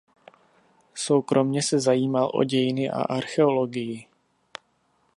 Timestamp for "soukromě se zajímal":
0.95-2.31